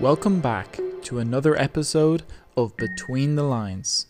[0.00, 2.22] Welcome back to another episode
[2.56, 4.06] of Between the Lines.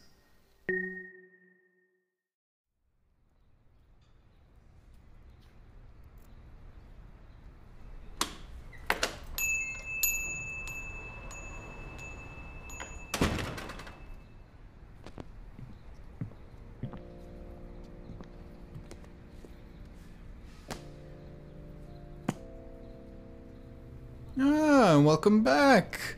[24.90, 26.16] Ah, welcome back.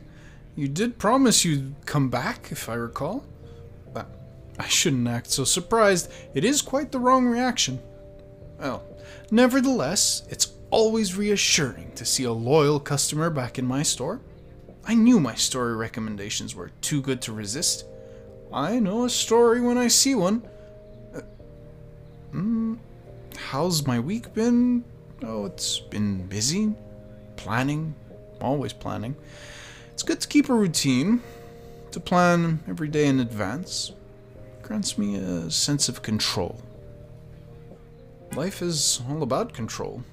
[0.55, 3.23] You did promise you'd come back, if I recall.
[3.93, 4.07] But
[4.57, 6.11] I shouldn't act so surprised.
[6.33, 7.79] It is quite the wrong reaction.
[8.59, 8.83] Well,
[9.29, 14.21] nevertheless, it's always reassuring to see a loyal customer back in my store.
[14.87, 17.85] I knew my story recommendations were too good to resist.
[18.51, 20.41] I know a story when I see one.
[21.15, 21.21] Uh,
[22.33, 22.79] mm,
[23.37, 24.83] how's my week been?
[25.21, 26.73] Oh, it's been busy.
[27.35, 27.93] Planning,
[28.43, 29.15] always planning.
[29.93, 31.21] It's good to keep a routine,
[31.91, 33.91] to plan every day in advance.
[34.61, 36.61] Grants me a sense of control.
[38.35, 40.03] Life is all about control.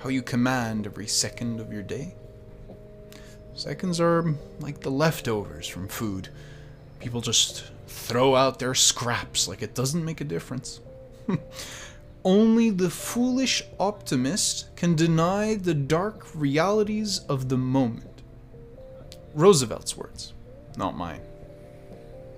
[0.00, 2.14] How you command every second of your day.
[3.54, 6.28] Seconds are like the leftovers from food.
[7.00, 10.80] People just throw out their scraps like it doesn't make a difference.
[12.26, 18.24] Only the foolish optimist can deny the dark realities of the moment.
[19.32, 20.32] Roosevelt's words,
[20.76, 21.20] not mine.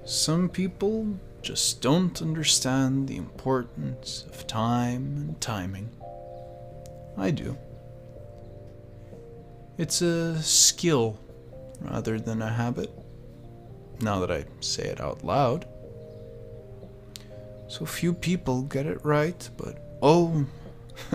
[0.04, 5.88] Some people just don't understand the importance of time and timing.
[7.16, 7.56] I do.
[9.78, 11.18] It's a skill
[11.80, 12.92] rather than a habit,
[14.02, 15.66] now that I say it out loud.
[17.68, 20.46] So few people get it right, but oh,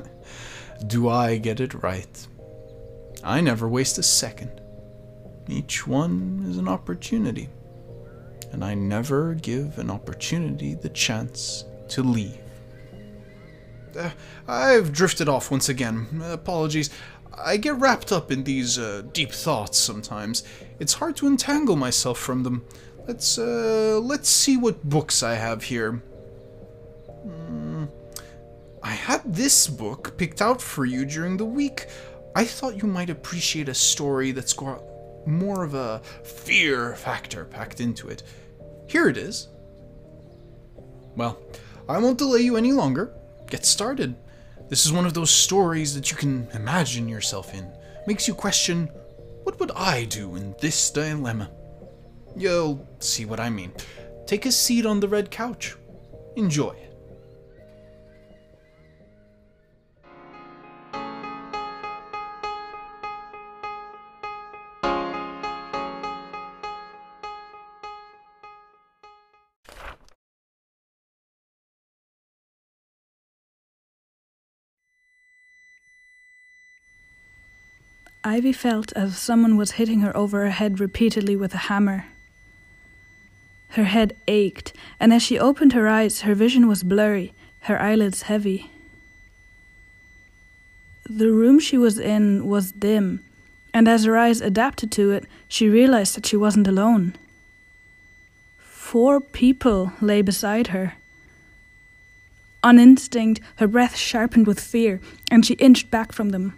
[0.87, 2.27] do I get it right.
[3.23, 4.61] I never waste a second.
[5.47, 7.49] Each one is an opportunity,
[8.51, 12.37] and I never give an opportunity the chance to leave.
[13.97, 14.11] Uh,
[14.47, 16.21] I've drifted off once again.
[16.23, 16.91] Apologies.
[17.35, 20.43] I get wrapped up in these uh, deep thoughts sometimes.
[20.79, 22.63] It's hard to entangle myself from them.
[23.07, 26.01] Let's uh, let's see what books I have here.
[27.25, 27.89] Mm,
[28.81, 31.87] I had this book picked out for you during the week.
[32.35, 34.81] I thought you might appreciate a story that's got
[35.25, 38.23] more of a fear factor packed into it.
[38.87, 39.47] Here it is.
[41.15, 41.39] Well,
[41.87, 43.13] I won't delay you any longer.
[43.49, 44.15] Get started.
[44.69, 47.71] This is one of those stories that you can imagine yourself in.
[48.07, 48.87] Makes you question,
[49.43, 51.51] what would I do in this dilemma?
[52.35, 53.71] You'll see what I mean.
[54.25, 55.75] Take a seat on the red couch.
[56.35, 56.75] Enjoy.
[78.25, 82.05] Ivy felt as if someone was hitting her over her head repeatedly with a hammer.
[83.69, 88.23] Her head ached, and as she opened her eyes, her vision was blurry, her eyelids
[88.23, 88.71] heavy.
[91.09, 93.25] The room she was in was dim,
[93.73, 97.15] and as her eyes adapted to it, she realized that she wasn't alone.
[98.57, 100.93] Four people lay beside her.
[102.63, 106.53] On instinct, her breath sharpened with fear, and she inched back from them.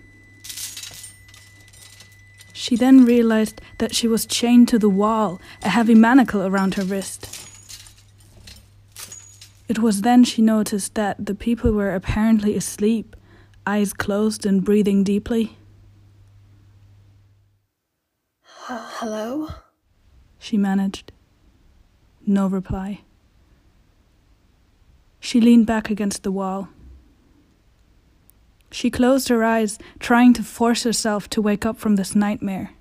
[2.65, 6.83] She then realized that she was chained to the wall, a heavy manacle around her
[6.83, 7.29] wrist.
[9.67, 13.15] It was then she noticed that the people were apparently asleep,
[13.67, 15.59] eyes closed and breathing deeply.
[18.41, 19.49] Hello?
[20.39, 21.11] She managed.
[22.25, 23.01] No reply.
[25.19, 26.69] She leaned back against the wall.
[28.75, 32.71] She closed her eyes, trying to force herself to wake up from this nightmare.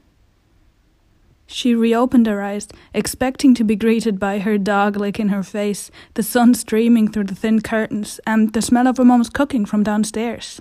[1.47, 6.25] She reopened her eyes, expecting to be greeted by her dog licking her face, the
[6.25, 10.61] sun streaming through the thin curtains, and the smell of her mom's cooking from downstairs.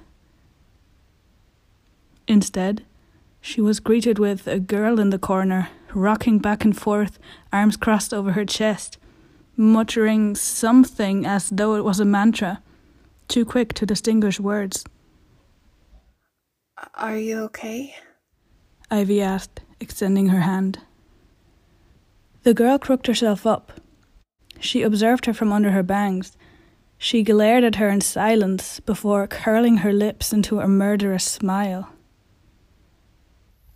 [2.28, 2.84] Instead,
[3.42, 7.18] she was greeted with a girl in the corner, rocking back and forth,
[7.52, 9.00] arms crossed over her chest,
[9.58, 12.62] muttering something as though it was a mantra,
[13.28, 14.86] too quick to distinguish words.
[16.96, 17.96] Are you okay?
[18.92, 20.80] Ivy asked, extending her hand.
[22.44, 23.72] The girl crooked herself up.
[24.60, 26.38] She observed her from under her bangs.
[26.98, 31.90] She glared at her in silence before curling her lips into a murderous smile.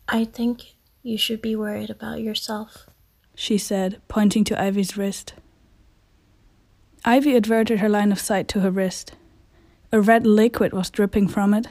[0.08, 2.86] I think You should be worried about yourself.
[3.34, 5.34] She said, pointing to Ivy's wrist.
[7.06, 9.14] Ivy averted her line of sight to her wrist.
[9.94, 11.68] A red liquid was dripping from it.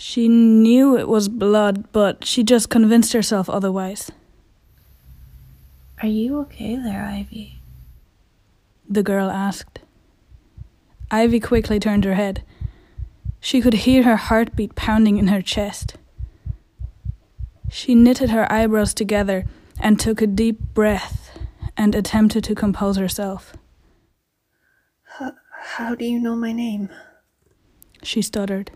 [0.00, 4.12] She knew it was blood, but she just convinced herself otherwise.
[6.00, 7.60] Are you okay there, Ivy?
[8.88, 9.80] The girl asked.
[11.10, 12.44] Ivy quickly turned her head.
[13.40, 15.96] She could hear her heartbeat pounding in her chest.
[17.68, 19.46] She knitted her eyebrows together
[19.80, 21.36] and took a deep breath
[21.76, 23.52] and attempted to compose herself.
[25.20, 26.88] H- how do you know my name?
[28.04, 28.70] She stuttered.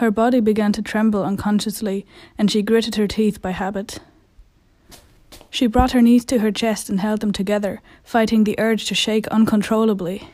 [0.00, 2.06] Her body began to tremble unconsciously,
[2.38, 3.98] and she gritted her teeth by habit.
[5.50, 8.94] She brought her knees to her chest and held them together, fighting the urge to
[8.94, 10.30] shake uncontrollably.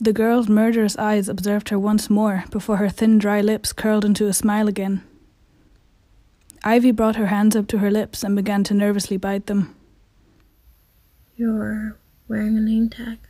[0.00, 4.26] The girl's murderous eyes observed her once more before her thin, dry lips curled into
[4.26, 5.04] a smile again.
[6.64, 9.76] Ivy brought her hands up to her lips and began to nervously bite them.
[11.36, 11.96] You're
[12.26, 13.20] wearing a name tag,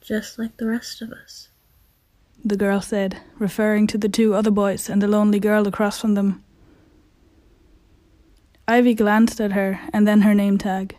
[0.00, 1.48] just like the rest of us.
[2.44, 6.14] The girl said, referring to the two other boys and the lonely girl across from
[6.14, 6.44] them.
[8.68, 10.96] Ivy glanced at her and then her name tag.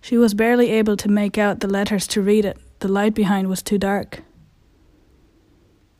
[0.00, 3.48] She was barely able to make out the letters to read it, the light behind
[3.48, 4.22] was too dark.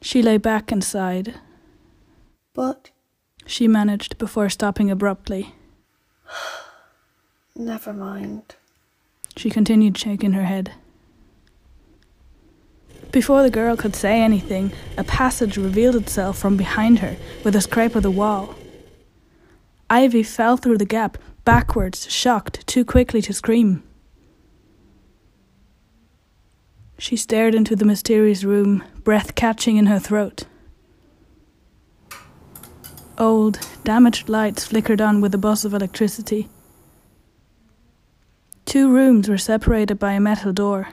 [0.01, 1.35] She lay back and sighed.
[2.55, 2.91] But
[3.45, 5.55] She managed before stopping abruptly.
[7.57, 8.55] never mind.
[9.37, 10.73] She continued shaking her head.
[13.11, 17.61] Before the girl could say anything, a passage revealed itself from behind her with a
[17.61, 18.55] scrape of the wall.
[19.89, 23.83] Ivy fell through the gap, backwards, shocked, too quickly to scream.
[26.99, 30.45] She stared into the mysterious room, breath catching in her throat.
[33.17, 36.49] Old, damaged lights flickered on with a buzz of electricity.
[38.67, 40.89] Two rooms were separated by a metal door.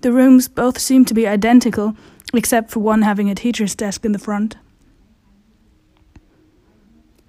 [0.00, 1.96] The rooms both seemed to be identical,
[2.32, 4.56] except for one having a teacher's desk in the front.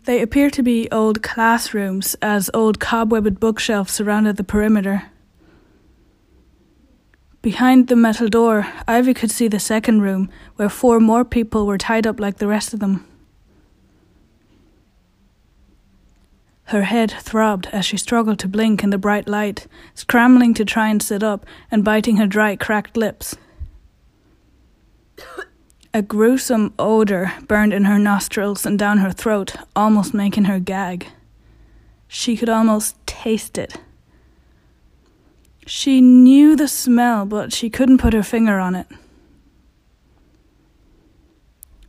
[0.06, 5.04] They appeared to be old classrooms, as old cobwebbed bookshelves surrounded the perimeter.
[7.42, 11.78] Behind the metal door, Ivy could see the second room, where four more people were
[11.78, 13.06] tied up like the rest of them.
[16.70, 20.90] Her head throbbed as she struggled to blink in the bright light, scrambling to try
[20.90, 23.36] and sit up and biting her dry, cracked lips.
[25.96, 31.08] A gruesome odor burned in her nostrils and down her throat, almost making her gag.
[32.08, 33.78] She could almost taste it.
[35.66, 38.86] She knew the smell, but she couldn't put her finger on it.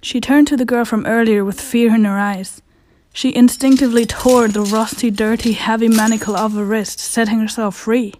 [0.00, 2.62] She turned to the girl from earlier with fear in her eyes.
[3.12, 8.14] She instinctively tore the rusty, dirty, heavy manacle off her wrist, setting herself free.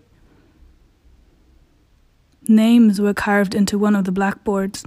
[2.49, 4.85] Names were carved into one of the blackboards.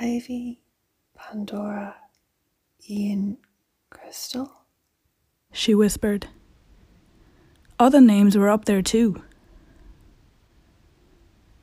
[0.00, 0.60] Ivy,
[1.16, 1.96] Pandora,
[2.88, 3.38] Ian,
[3.90, 4.52] Crystal.
[5.52, 6.28] She whispered.
[7.78, 9.22] Other names were up there too.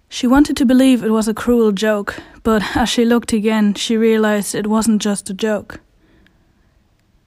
[0.09, 3.97] She wanted to believe it was a cruel joke, but as she looked again, she
[3.97, 5.79] realized it wasn't just a joke.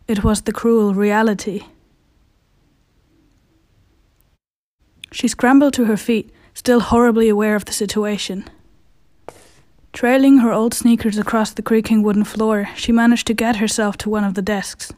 [0.09, 1.63] It was the cruel reality.
[5.11, 8.45] She scrambled to her feet, still horribly aware of the situation.
[9.93, 14.11] Trailing her old sneakers across the creaking wooden floor, she managed to get herself to
[14.11, 14.93] one of the desks.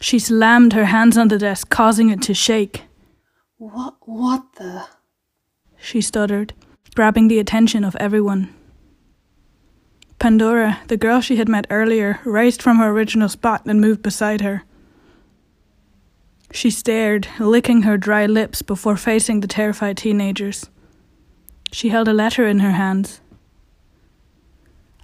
[0.00, 2.82] She slammed her hands on the desk, causing it to shake.
[3.58, 3.94] What?
[4.00, 4.86] What the?
[5.78, 6.52] She stuttered,
[6.94, 8.54] grabbing the attention of everyone.
[10.20, 14.42] Pandora, the girl she had met earlier, raised from her original spot and moved beside
[14.42, 14.64] her.
[16.52, 20.68] She stared, licking her dry lips before facing the terrified teenagers.
[21.72, 23.22] She held a letter in her hands.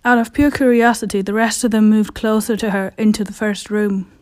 [0.04, 3.70] Out of pure curiosity, the rest of them moved closer to her into the first
[3.70, 4.12] room.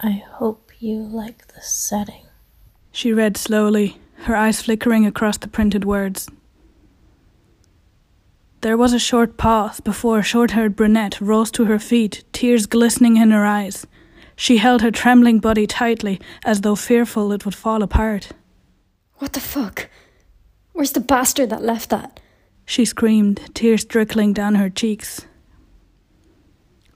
[0.00, 2.26] I hope you like the setting.
[2.90, 6.28] She read slowly, her eyes flickering across the printed words.
[8.60, 12.66] There was a short pause before a short haired brunette rose to her feet, tears
[12.66, 13.86] glistening in her eyes.
[14.34, 18.30] She held her trembling body tightly, as though fearful it would fall apart.
[19.18, 19.88] What the fuck?
[20.72, 22.20] Where's the bastard that left that?
[22.66, 25.26] She screamed, tears trickling down her cheeks.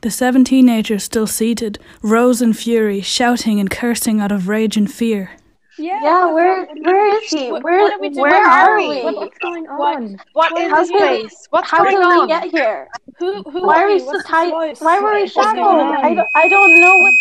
[0.00, 4.92] The seven teenagers, still seated, rose in fury, shouting and cursing out of rage and
[4.92, 5.31] fear.
[5.79, 7.50] Yeah, Yeah, where where is he?
[7.50, 8.23] What- Where what are we doing?
[8.23, 9.02] where are we?
[9.02, 10.21] What- What's going What- on?
[10.35, 11.47] What is this place?
[11.50, 12.21] What's How going did on?
[12.21, 12.88] we get here?
[13.19, 14.00] Who, who Why are we we?
[14.00, 14.52] so tight?
[14.81, 15.64] Why were we What's shackled?
[16.07, 17.14] I don't, I don't know what.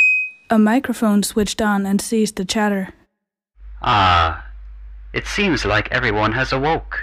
[0.49, 2.93] A microphone switched on and ceased the chatter.
[3.81, 4.45] Ah,
[5.13, 6.99] it seems like everyone has awoke.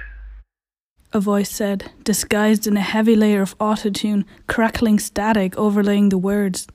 [1.14, 6.66] A voice said, disguised in a heavy layer of autotune, crackling static overlaying the words.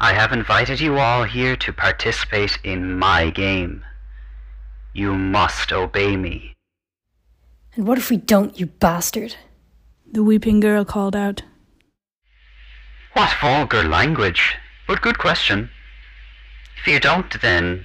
[0.00, 3.84] I have invited you all here to participate in my game.
[4.92, 6.54] You must obey me.
[7.74, 9.34] And what if we don't, you bastard?
[10.10, 11.42] The weeping girl called out.
[13.14, 14.54] What vulgar language?
[14.86, 15.70] But good question.
[16.80, 17.84] If you don't, then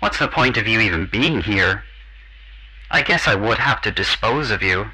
[0.00, 1.84] what's the point of you even being here?
[2.90, 4.90] I guess I would have to dispose of you.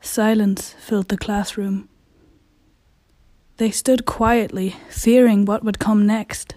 [0.00, 1.88] Silence filled the classroom.
[3.62, 6.56] They stood quietly, fearing what would come next.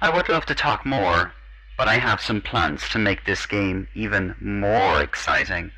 [0.00, 1.32] I would love to talk more,
[1.76, 5.72] but I have some plans to make this game even more exciting.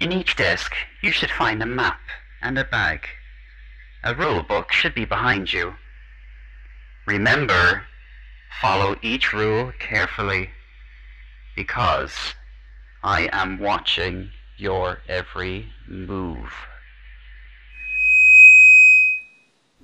[0.00, 0.72] In each desk,
[1.04, 2.00] you should find a map
[2.42, 3.06] and a bag.
[4.02, 5.74] A rule book should be behind you.
[7.06, 7.84] Remember,
[8.60, 10.50] follow each rule carefully,
[11.54, 12.34] because
[13.04, 16.52] I am watching your every move.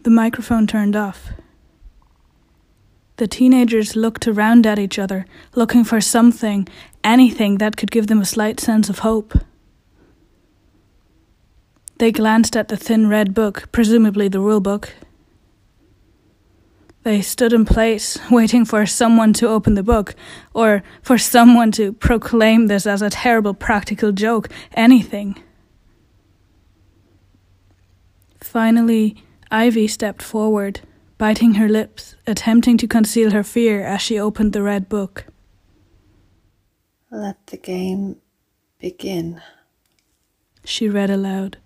[0.06, 1.32] The microphone turned off.
[3.16, 6.68] The teenagers looked around at each other, looking for something,
[7.02, 9.36] anything that could give them a slight sense of hope.
[11.98, 14.94] They glanced at the thin red book, presumably the rule book.
[17.02, 20.14] They stood in place, waiting for someone to open the book,
[20.54, 25.42] or for someone to proclaim this as a terrible practical joke, anything.
[28.38, 30.80] Finally, Ivy stepped forward,
[31.18, 35.26] biting her lips, attempting to conceal her fear as she opened the red book.
[37.10, 38.16] Let the game
[38.78, 39.40] begin.
[40.64, 41.58] She read aloud.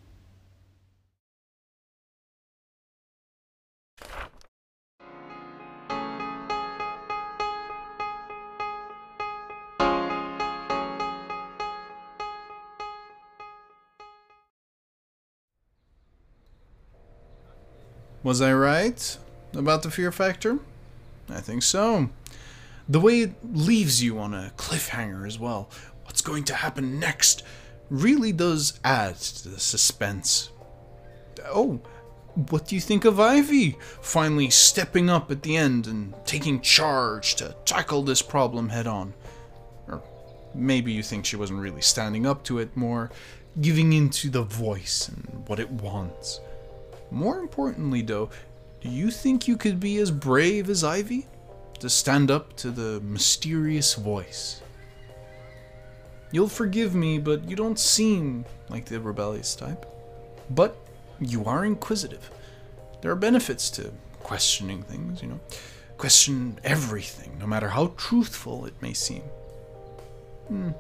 [18.22, 19.18] Was I right
[19.54, 20.58] about the fear factor?
[21.28, 22.10] I think so.
[22.88, 25.70] The way it leaves you on a cliffhanger as well.
[26.04, 27.44] What's going to happen next
[27.88, 30.50] really does add to the suspense.
[31.46, 31.80] Oh,
[32.50, 37.36] what do you think of Ivy finally stepping up at the end and taking charge
[37.36, 39.14] to tackle this problem head on?
[39.88, 40.02] Or
[40.54, 43.10] maybe you think she wasn't really standing up to it, more
[43.60, 46.40] giving in to the voice and what it wants.
[47.10, 48.30] More importantly, though,
[48.80, 51.26] do you think you could be as brave as Ivy?
[51.80, 54.60] To stand up to the mysterious voice?
[56.30, 59.86] You'll forgive me, but you don't seem like the rebellious type.
[60.50, 60.76] But
[61.18, 62.30] you are inquisitive.
[63.00, 65.40] There are benefits to questioning things, you know.
[65.96, 69.22] Question everything, no matter how truthful it may seem.
[70.48, 70.70] Hmm.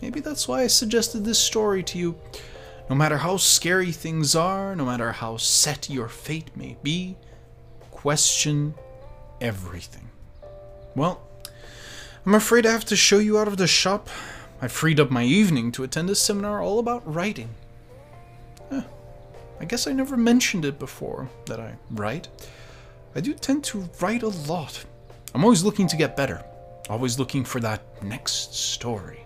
[0.00, 2.18] Maybe that's why I suggested this story to you.
[2.88, 7.16] No matter how scary things are, no matter how set your fate may be,
[7.90, 8.74] question
[9.40, 10.10] everything.
[10.94, 11.26] Well,
[12.26, 14.08] I'm afraid I have to show you out of the shop.
[14.60, 17.50] I freed up my evening to attend a seminar all about writing.
[18.70, 22.28] I guess I never mentioned it before that I write.
[23.14, 24.84] I do tend to write a lot.
[25.34, 26.44] I'm always looking to get better,
[26.90, 29.24] always looking for that next story.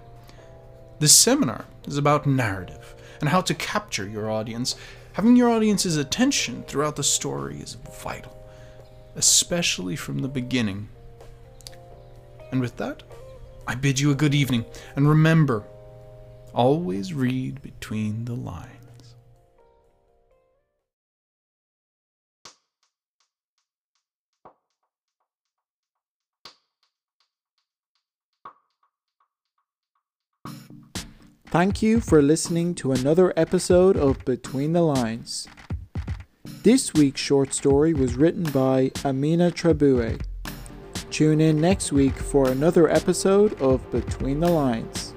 [1.00, 4.76] This seminar is about narrative and how to capture your audience.
[5.12, 8.37] Having your audience's attention throughout the story is vital,
[9.16, 10.88] especially from the beginning.
[12.50, 13.02] And with that,
[13.66, 14.64] I bid you a good evening,
[14.96, 15.64] and remember,
[16.54, 18.77] always read between the lines.
[31.50, 35.49] Thank you for listening to another episode of Between the Lines.
[36.62, 40.19] This week's short story was written by Amina Trabue.
[41.11, 45.07] Tune in next week for another episode of Between the Lines.